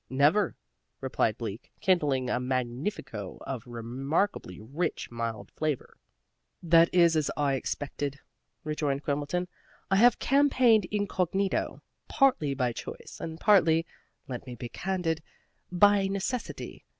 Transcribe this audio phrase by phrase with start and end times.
[0.09, 0.55] "Never,"
[0.99, 5.95] replied Bleak, kindling a magnifico of remarkably rich, mild flavor.
[6.63, 8.19] "That is as I expected,"
[8.63, 9.47] rejoined Quimbleton.
[9.91, 13.85] "We have campaigned incognito, partly by choice and partly
[14.27, 15.21] (let me be candid)
[15.71, 16.83] by necessity.